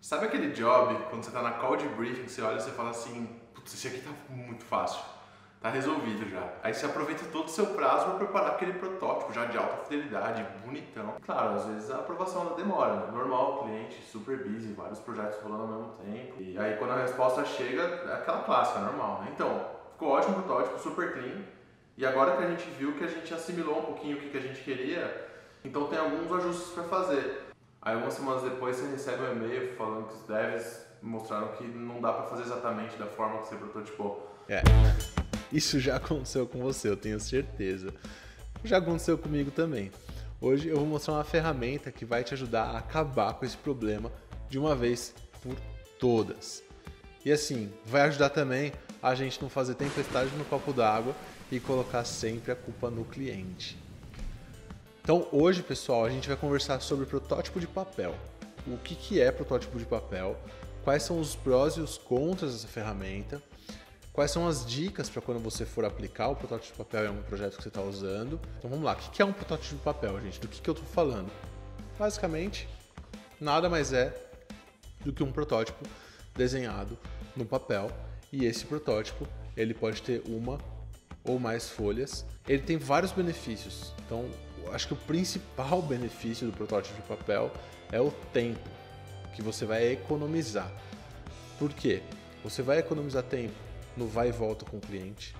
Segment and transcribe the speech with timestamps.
[0.00, 2.88] Sabe aquele job, quando você tá na call de briefing, você olha e você fala
[2.88, 5.04] assim, putz, esse aqui tá muito fácil,
[5.60, 6.42] tá resolvido já.
[6.62, 10.44] Aí você aproveita todo o seu prazo para preparar aquele protótipo já de alta fidelidade,
[10.64, 11.16] bonitão.
[11.20, 13.12] Claro, às vezes a aprovação demora, né?
[13.12, 16.40] Normal, cliente super busy, vários projetos rolando ao mesmo tempo.
[16.40, 19.30] E aí quando a resposta chega, é aquela clássica, normal, né?
[19.34, 21.42] Então, ficou ótimo o protótipo, super clean.
[21.98, 24.40] E agora que a gente viu que a gente assimilou um pouquinho o que a
[24.40, 25.28] gente queria,
[25.62, 27.49] então tem alguns ajustes para fazer.
[27.82, 32.00] Aí algumas semanas depois você recebe um e-mail falando que os devs mostraram que não
[32.00, 34.36] dá para fazer exatamente da forma que você prototipou.
[34.48, 34.62] É.
[35.50, 37.94] Isso já aconteceu com você, eu tenho certeza.
[38.62, 39.90] Já aconteceu comigo também.
[40.38, 44.12] Hoje eu vou mostrar uma ferramenta que vai te ajudar a acabar com esse problema
[44.48, 45.56] de uma vez por
[45.98, 46.62] todas.
[47.24, 48.72] E assim, vai ajudar também
[49.02, 51.14] a gente não fazer tempestade no copo d'água
[51.50, 53.78] e colocar sempre a culpa no cliente.
[55.02, 58.14] Então hoje, pessoal, a gente vai conversar sobre protótipo de papel.
[58.66, 60.36] O que, que é protótipo de papel?
[60.84, 63.42] Quais são os prós e os contras dessa ferramenta?
[64.12, 67.22] Quais são as dicas para quando você for aplicar o protótipo de papel em algum
[67.22, 68.38] projeto que você está usando?
[68.58, 70.40] Então vamos lá, o que é um protótipo de papel, gente?
[70.40, 71.30] Do que, que eu estou falando?
[71.98, 72.68] Basicamente,
[73.40, 74.14] nada mais é
[75.04, 75.84] do que um protótipo
[76.36, 76.98] desenhado
[77.34, 77.90] no papel
[78.32, 80.58] e esse protótipo ele pode ter uma
[81.24, 82.24] ou mais folhas.
[82.48, 83.92] Ele tem vários benefícios.
[84.04, 84.28] Então,
[84.72, 87.50] acho que o principal benefício do protótipo de papel
[87.92, 88.68] é o tempo
[89.34, 90.70] que você vai economizar.
[91.58, 92.02] Por quê?
[92.42, 93.54] Você vai economizar tempo
[93.96, 95.34] no vai e volta com o cliente.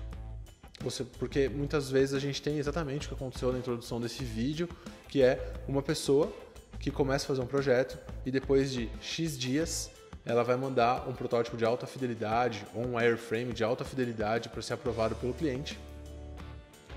[0.81, 4.67] Você, porque muitas vezes a gente tem exatamente o que aconteceu na introdução desse vídeo,
[5.07, 6.31] que é uma pessoa
[6.79, 9.91] que começa a fazer um projeto e depois de X dias
[10.25, 14.61] ela vai mandar um protótipo de alta fidelidade ou um wireframe de alta fidelidade para
[14.61, 15.79] ser aprovado pelo cliente.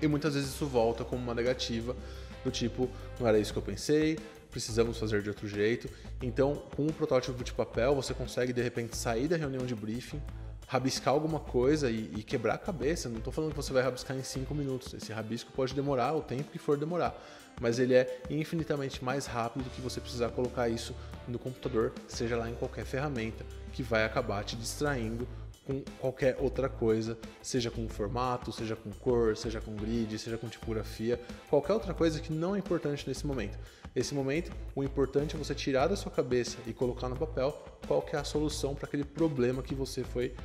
[0.01, 1.95] E muitas vezes isso volta como uma negativa
[2.43, 4.19] do tipo, não era isso que eu pensei,
[4.51, 5.89] precisamos fazer de outro jeito.
[6.21, 10.21] Então, com o protótipo de papel, você consegue de repente sair da reunião de briefing,
[10.67, 13.09] rabiscar alguma coisa e, e quebrar a cabeça.
[13.09, 14.93] Não estou falando que você vai rabiscar em 5 minutos.
[14.93, 17.19] Esse rabisco pode demorar o tempo que for demorar,
[17.59, 20.95] mas ele é infinitamente mais rápido do que você precisar colocar isso
[21.27, 25.27] no computador, seja lá em qualquer ferramenta, que vai acabar te distraindo
[25.65, 30.47] com qualquer outra coisa, seja com formato, seja com cor, seja com grid, seja com
[30.47, 33.57] tipografia, qualquer outra coisa que não é importante nesse momento.
[33.95, 37.51] Esse momento, o importante é você tirar da sua cabeça e colocar no papel
[37.87, 40.35] qual que é a solução para aquele problema que você foi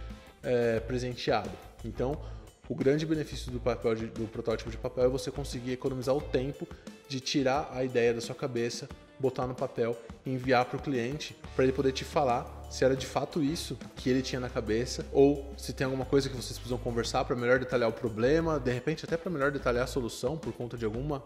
[0.43, 1.51] é, presenteado.
[1.85, 2.19] Então,
[2.69, 6.21] o grande benefício do, papel de, do protótipo de papel é você conseguir economizar o
[6.21, 6.67] tempo
[7.09, 8.89] de tirar a ideia da sua cabeça,
[9.19, 13.05] botar no papel enviar para o cliente para ele poder te falar se era de
[13.05, 16.79] fato isso que ele tinha na cabeça ou se tem alguma coisa que vocês precisam
[16.79, 20.53] conversar para melhor detalhar o problema, de repente até para melhor detalhar a solução por
[20.53, 21.23] conta de alguma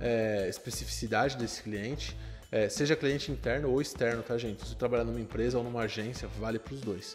[0.00, 2.16] é, especificidade desse cliente,
[2.50, 4.62] é, seja cliente interno ou externo, tá gente?
[4.62, 7.14] Se você trabalhar numa empresa ou numa agência, vale para os dois.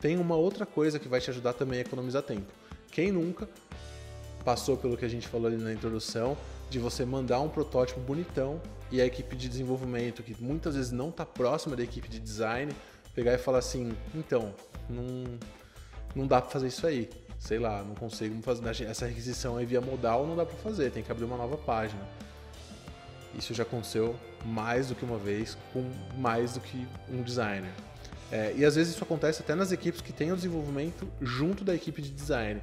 [0.00, 2.50] Tem uma outra coisa que vai te ajudar também a economizar tempo.
[2.90, 3.46] Quem nunca
[4.42, 6.34] passou pelo que a gente falou ali na introdução,
[6.70, 11.10] de você mandar um protótipo bonitão e a equipe de desenvolvimento, que muitas vezes não
[11.10, 12.72] está próxima da equipe de design,
[13.18, 14.54] pegar e falar assim, então,
[14.88, 15.24] não,
[16.14, 17.10] não dá para fazer isso aí.
[17.36, 21.02] Sei lá, não consigo fazer essa requisição aí via modal, não dá para fazer, tem
[21.02, 22.00] que abrir uma nova página.
[23.36, 24.14] Isso já aconteceu
[24.44, 25.84] mais do que uma vez com
[26.16, 27.72] mais do que um designer.
[28.30, 31.74] É, e às vezes isso acontece até nas equipes que têm o desenvolvimento junto da
[31.74, 32.62] equipe de design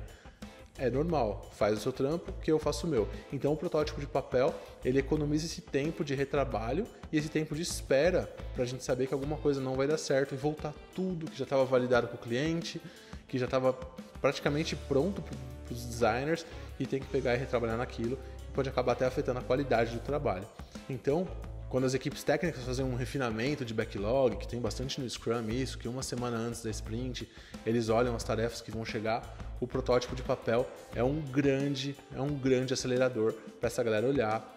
[0.77, 3.07] é normal, faz o seu trampo que eu faço o meu.
[3.31, 4.53] Então o protótipo de papel
[4.83, 9.07] ele economiza esse tempo de retrabalho e esse tempo de espera para a gente saber
[9.07, 12.15] que alguma coisa não vai dar certo e voltar tudo que já estava validado com
[12.15, 12.81] o cliente,
[13.27, 13.73] que já estava
[14.21, 16.45] praticamente pronto para os designers
[16.79, 18.19] e tem que pegar e retrabalhar naquilo
[18.49, 20.47] e pode acabar até afetando a qualidade do trabalho.
[20.89, 21.27] Então
[21.69, 25.77] quando as equipes técnicas fazem um refinamento de backlog, que tem bastante no Scrum isso,
[25.77, 27.29] que uma semana antes da sprint
[27.65, 29.23] eles olham as tarefas que vão chegar,
[29.59, 34.53] o protótipo de papel é um grande, é um grande acelerador para essa galera olhar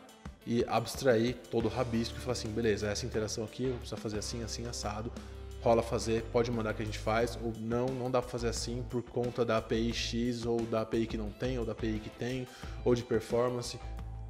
[0.47, 4.19] e abstrair todo o rabisco e falar assim, beleza, essa interação aqui eu preciso fazer
[4.19, 5.13] assim, assim, assado,
[5.61, 8.83] rola fazer, pode mandar que a gente faz, ou não, não dá para fazer assim
[8.89, 12.11] por conta da API X, ou da API que não tem, ou da API que
[12.11, 12.47] tem,
[12.85, 13.79] ou de performance,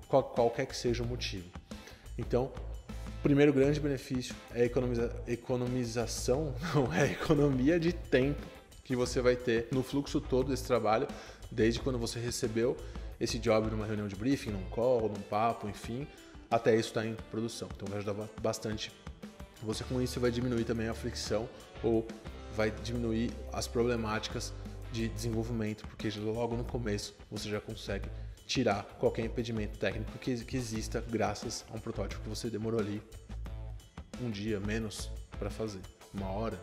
[0.08, 1.48] qual, qualquer que seja o motivo.
[2.16, 2.50] Então,
[3.18, 8.57] o primeiro grande benefício é economiza, economização, não é economia de tempo
[8.88, 11.06] que você vai ter no fluxo todo desse trabalho,
[11.50, 12.74] desde quando você recebeu
[13.20, 16.08] esse job numa reunião de briefing, num call, num papo, enfim,
[16.50, 17.68] até isso estar tá em produção.
[17.76, 18.90] Então vai ajudar bastante.
[19.62, 21.46] Você com isso vai diminuir também a fricção
[21.82, 22.08] ou
[22.56, 24.54] vai diminuir as problemáticas
[24.90, 28.08] de desenvolvimento, porque logo no começo você já consegue
[28.46, 33.02] tirar qualquer impedimento técnico que, que exista graças a um protótipo que você demorou ali
[34.22, 35.82] um dia menos para fazer.
[36.14, 36.58] uma hora,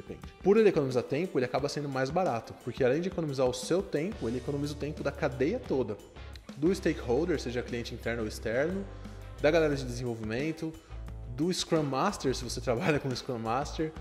[0.00, 0.20] depende.
[0.42, 3.82] Por ele economizar tempo, ele acaba sendo mais barato, porque além de economizar o seu
[3.82, 5.96] tempo, ele economiza o tempo da cadeia toda.
[6.56, 8.84] Do stakeholder, seja cliente interno ou externo,
[9.40, 10.72] da galera de desenvolvimento,
[11.36, 13.92] do Scrum Master, se você trabalha com Scrum Master,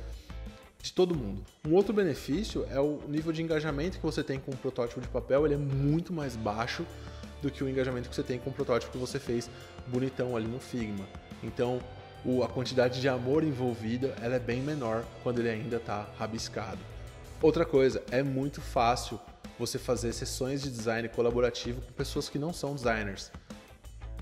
[0.81, 1.44] de todo mundo.
[1.67, 5.07] Um outro benefício é o nível de engajamento que você tem com um protótipo de
[5.07, 6.85] papel, ele é muito mais baixo
[7.41, 9.49] do que o engajamento que você tem com o protótipo que você fez
[9.88, 11.05] bonitão ali no Figma.
[11.44, 11.79] Então,
[12.27, 16.79] o, a quantidade de amor envolvida ela é bem menor quando ele ainda está rabiscado.
[17.41, 19.18] Outra coisa, é muito fácil
[19.57, 23.31] você fazer sessões de design colaborativo com pessoas que não são designers.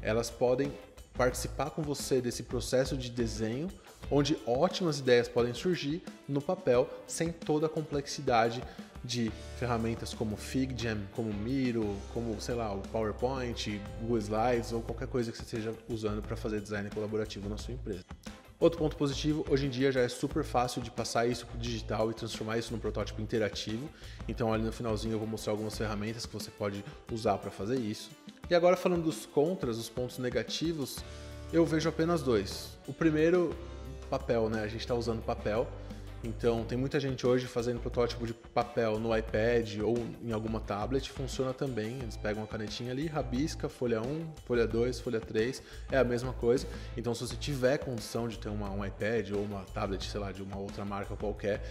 [0.04, 0.72] Elas podem
[1.18, 3.70] participar com você desse processo de desenho,
[4.12, 8.62] onde ótimas ideias podem surgir no papel sem toda a complexidade
[9.06, 15.08] de ferramentas como FigJam, como Miro, como, sei lá, o PowerPoint, Google Slides ou qualquer
[15.08, 18.04] coisa que você esteja usando para fazer design colaborativo na sua empresa.
[18.58, 21.60] Outro ponto positivo, hoje em dia já é super fácil de passar isso para o
[21.60, 23.90] digital e transformar isso num protótipo interativo.
[24.28, 27.78] Então ali no finalzinho eu vou mostrar algumas ferramentas que você pode usar para fazer
[27.78, 28.10] isso.
[28.50, 31.00] E agora falando dos contras, os pontos negativos,
[31.52, 32.70] eu vejo apenas dois.
[32.88, 33.54] O primeiro,
[34.10, 34.64] papel, né?
[34.64, 35.68] A gente está usando papel.
[36.26, 41.08] Então, tem muita gente hoje fazendo protótipo de papel no iPad ou em alguma tablet,
[41.12, 42.00] funciona também.
[42.02, 45.62] Eles pegam uma canetinha ali, rabisca, folha 1, folha 2, folha 3,
[45.92, 46.68] é a mesma coisa.
[46.98, 50.32] Então, se você tiver condição de ter uma, um iPad ou uma tablet, sei lá,
[50.32, 51.62] de uma outra marca qualquer,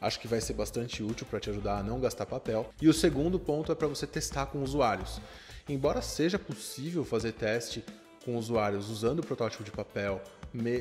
[0.00, 2.68] acho que vai ser bastante útil para te ajudar a não gastar papel.
[2.82, 5.20] E o segundo ponto é para você testar com usuários.
[5.68, 7.84] Embora seja possível fazer teste
[8.24, 10.20] com usuários usando o protótipo de papel,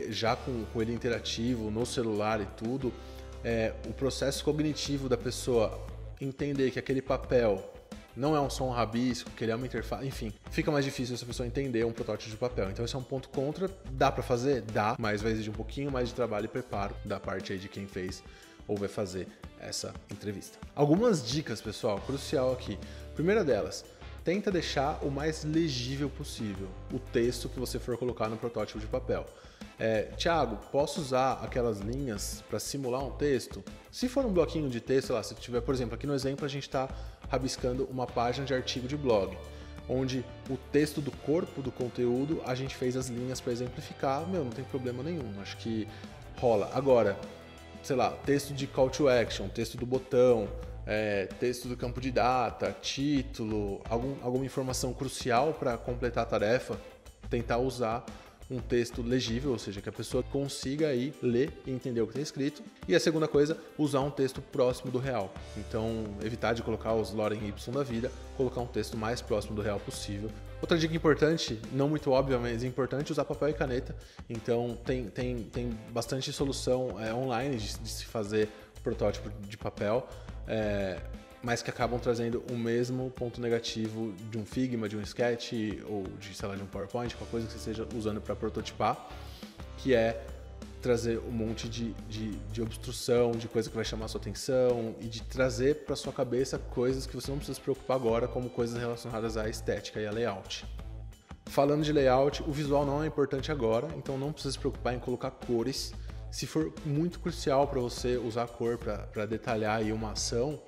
[0.09, 2.93] já com, com ele interativo, no celular e tudo,
[3.43, 5.79] é, o processo cognitivo da pessoa
[6.21, 7.73] entender que aquele papel
[8.15, 11.25] não é um som rabisco, que ele é uma interface, enfim, fica mais difícil essa
[11.25, 12.69] pessoa entender um protótipo de papel.
[12.69, 13.69] Então esse é um ponto contra.
[13.91, 14.61] Dá para fazer?
[14.61, 17.67] Dá, mas vai exigir um pouquinho mais de trabalho e preparo da parte aí de
[17.67, 18.23] quem fez
[18.67, 19.27] ou vai fazer
[19.59, 20.57] essa entrevista.
[20.75, 22.77] Algumas dicas, pessoal, crucial aqui.
[23.15, 23.83] Primeira delas,
[24.23, 28.87] tenta deixar o mais legível possível o texto que você for colocar no protótipo de
[28.87, 29.25] papel.
[29.79, 33.63] É, Tiago, posso usar aquelas linhas para simular um texto?
[33.91, 36.49] Se for um bloquinho de texto, lá, se tiver, por exemplo, aqui no exemplo a
[36.49, 36.89] gente está
[37.29, 39.37] rabiscando uma página de artigo de blog,
[39.89, 44.43] onde o texto do corpo do conteúdo a gente fez as linhas para exemplificar, meu,
[44.43, 45.87] não tem problema nenhum, acho que
[46.37, 46.69] rola.
[46.73, 47.17] Agora,
[47.81, 50.47] sei lá, texto de call to action, texto do botão,
[50.85, 56.79] é, texto do campo de data, título, algum, alguma informação crucial para completar a tarefa,
[57.29, 58.05] tentar usar
[58.53, 62.11] um texto legível, ou seja, que a pessoa consiga aí ler e entender o que
[62.11, 62.61] está escrito.
[62.87, 65.33] E a segunda coisa, usar um texto próximo do real.
[65.57, 69.61] Então, evitar de colocar os Loren Y da vida, colocar um texto mais próximo do
[69.61, 70.29] real possível.
[70.61, 73.95] Outra dica importante, não muito óbvia, mas importante, usar papel e caneta.
[74.29, 78.49] Então, tem, tem, tem bastante solução é, online de, de se fazer
[78.83, 80.07] protótipo de papel
[80.47, 80.99] é,
[81.43, 85.51] mas que acabam trazendo o mesmo ponto negativo de um Figma, de um Sketch
[85.85, 89.09] ou de, sei lá, de um PowerPoint, qualquer coisa que você esteja usando para prototipar,
[89.77, 90.25] que é
[90.81, 95.05] trazer um monte de, de, de, obstrução, de coisa que vai chamar sua atenção e
[95.05, 98.77] de trazer para sua cabeça coisas que você não precisa se preocupar agora, como coisas
[98.77, 100.65] relacionadas à estética e a layout.
[101.45, 104.99] Falando de layout, o visual não é importante agora, então não precisa se preocupar em
[104.99, 105.93] colocar cores
[106.31, 110.59] se for muito crucial para você usar cor para detalhar aí uma ação,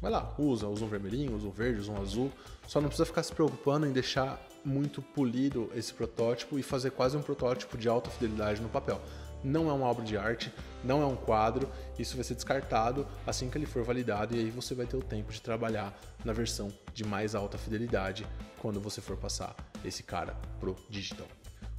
[0.00, 2.32] vai lá, usa, usa um vermelhinho, usa um verde, usa um azul.
[2.66, 7.16] Só não precisa ficar se preocupando em deixar muito polido esse protótipo e fazer quase
[7.16, 9.00] um protótipo de alta fidelidade no papel.
[9.42, 10.52] Não é uma obra de arte,
[10.84, 14.50] não é um quadro, isso vai ser descartado assim que ele for validado e aí
[14.50, 18.26] você vai ter o tempo de trabalhar na versão de mais alta fidelidade
[18.58, 21.26] quando você for passar esse cara pro digital.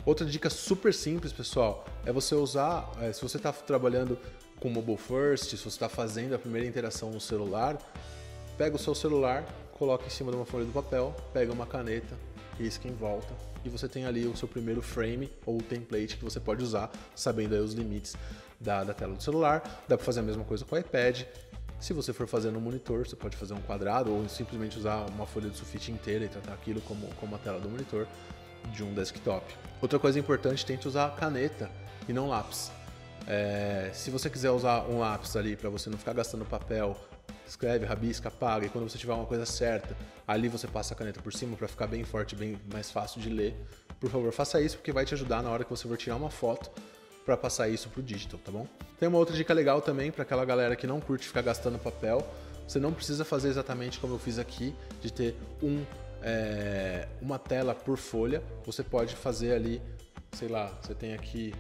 [0.03, 4.17] Outra dica super simples, pessoal, é você usar, é, se você está trabalhando
[4.61, 7.77] com mobile first, se você está fazendo a primeira interação no celular,
[8.57, 12.15] pega o seu celular, coloca em cima de uma folha de papel, pega uma caneta,
[12.59, 13.33] risca em volta
[13.65, 17.55] e você tem ali o seu primeiro frame ou template que você pode usar, sabendo
[17.55, 18.15] aí os limites
[18.59, 19.61] da, da tela do celular.
[19.87, 21.23] Dá para fazer a mesma coisa com o iPad.
[21.79, 25.25] Se você for fazer no monitor, você pode fazer um quadrado ou simplesmente usar uma
[25.25, 28.07] folha de sulfite inteira e tratar aquilo como, como a tela do monitor
[28.71, 29.43] de um desktop.
[29.81, 31.71] Outra coisa importante, tente usar caneta
[32.07, 32.71] e não lápis.
[33.27, 36.97] É, se você quiser usar um lápis ali para você não ficar gastando papel,
[37.47, 39.95] escreve, rabisca, apaga e quando você tiver uma coisa certa,
[40.27, 43.29] ali você passa a caneta por cima para ficar bem forte, bem mais fácil de
[43.29, 43.55] ler.
[43.99, 46.29] Por favor, faça isso porque vai te ajudar na hora que você for tirar uma
[46.29, 46.71] foto
[47.25, 48.67] para passar isso pro digital, tá bom?
[48.99, 52.27] Tem uma outra dica legal também para aquela galera que não curte ficar gastando papel.
[52.67, 55.85] Você não precisa fazer exatamente como eu fiz aqui, de ter um
[56.23, 59.81] é, uma tela por folha, você pode fazer ali,
[60.33, 61.53] sei lá, você tem aqui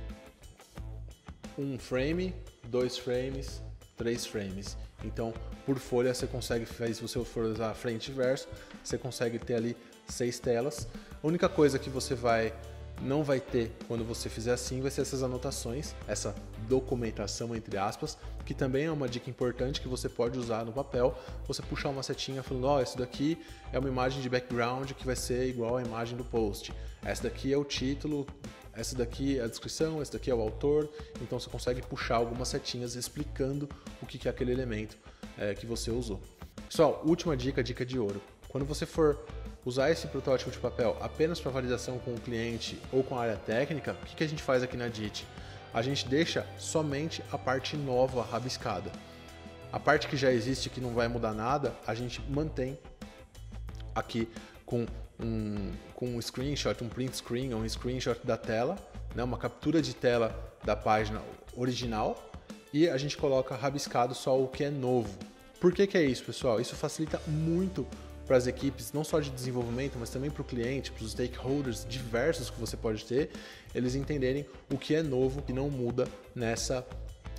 [1.57, 2.33] um frame
[2.67, 3.61] dois frames,
[3.97, 4.77] três frames.
[5.03, 5.33] Então,
[5.65, 8.47] por folha você consegue, se você for usar frente e verso,
[8.83, 9.75] você consegue ter ali
[10.07, 10.87] seis telas.
[11.21, 12.53] A única coisa que você vai
[13.01, 16.35] não vai ter quando você fizer assim vai ser essas anotações, essa
[16.67, 21.17] documentação entre aspas, que também é uma dica importante que você pode usar no papel.
[21.47, 23.37] Você puxar uma setinha falando, ó, oh, isso daqui
[23.71, 26.73] é uma imagem de background que vai ser igual à imagem do post.
[27.03, 28.27] Essa daqui é o título,
[28.81, 30.89] essa daqui é a descrição, esse daqui é o autor.
[31.21, 33.69] Então você consegue puxar algumas setinhas explicando
[34.01, 34.97] o que é aquele elemento
[35.37, 36.19] é, que você usou.
[36.67, 38.21] Pessoal, última dica, dica de ouro.
[38.49, 39.19] Quando você for
[39.63, 43.37] usar esse protótipo de papel apenas para validação com o cliente ou com a área
[43.37, 45.25] técnica, o que, a gente faz aqui na DIT?
[45.73, 48.91] A gente deixa somente a parte nova rabiscada.
[49.71, 52.77] A parte que já existe, que não vai mudar nada, a gente mantém
[53.95, 54.27] aqui
[54.65, 54.85] com
[55.23, 58.77] um, com um screenshot, um print screen, um screenshot da tela,
[59.15, 61.21] né, uma captura de tela da página
[61.55, 62.31] original
[62.73, 65.17] e a gente coloca rabiscado só o que é novo.
[65.59, 66.59] Por que, que é isso, pessoal?
[66.59, 67.85] Isso facilita muito
[68.25, 71.85] para as equipes, não só de desenvolvimento, mas também para o cliente, para os stakeholders
[71.87, 73.29] diversos que você pode ter,
[73.75, 76.85] eles entenderem o que é novo e não muda nessa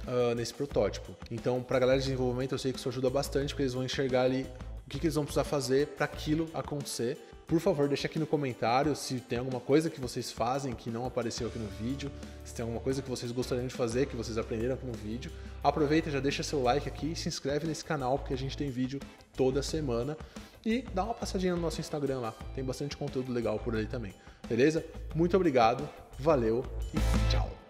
[0.06, 1.16] uh, nesse protótipo.
[1.30, 3.84] Então, para a galera de desenvolvimento, eu sei que isso ajuda bastante, porque eles vão
[3.84, 4.46] enxergar ali
[4.92, 7.18] que, que eles vão precisar fazer para aquilo acontecer.
[7.46, 11.04] Por favor, deixa aqui no comentário se tem alguma coisa que vocês fazem que não
[11.04, 12.10] apareceu aqui no vídeo,
[12.44, 15.30] se tem alguma coisa que vocês gostariam de fazer, que vocês aprenderam aqui no vídeo.
[15.62, 18.70] Aproveita, já deixa seu like aqui e se inscreve nesse canal, porque a gente tem
[18.70, 19.00] vídeo
[19.36, 20.16] toda semana.
[20.64, 24.14] E dá uma passadinha no nosso Instagram lá, tem bastante conteúdo legal por ali também.
[24.48, 24.84] Beleza?
[25.14, 27.61] Muito obrigado, valeu e tchau!